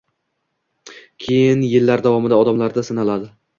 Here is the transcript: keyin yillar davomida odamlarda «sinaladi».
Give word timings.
keyin 1.27 1.63
yillar 1.75 2.05
davomida 2.09 2.43
odamlarda 2.47 2.87
«sinaladi». 2.91 3.33